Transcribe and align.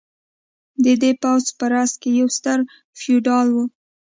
د 0.83 0.85
دې 1.01 1.11
پوځ 1.21 1.45
په 1.57 1.65
راس 1.73 1.91
کې 2.01 2.09
یو 2.19 2.27
ستر 2.37 2.59
فیوډال 2.99 3.47
و. 3.51 3.57